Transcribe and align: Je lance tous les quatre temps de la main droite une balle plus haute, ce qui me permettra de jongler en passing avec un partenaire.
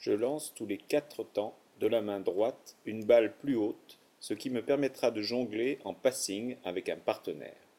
Je 0.00 0.12
lance 0.12 0.54
tous 0.54 0.64
les 0.64 0.78
quatre 0.78 1.24
temps 1.24 1.54
de 1.78 1.86
la 1.86 2.00
main 2.00 2.20
droite 2.20 2.76
une 2.86 3.04
balle 3.04 3.36
plus 3.36 3.56
haute, 3.56 3.98
ce 4.18 4.32
qui 4.32 4.48
me 4.48 4.62
permettra 4.62 5.10
de 5.10 5.20
jongler 5.20 5.78
en 5.84 5.92
passing 5.92 6.56
avec 6.64 6.88
un 6.88 6.96
partenaire. 6.96 7.69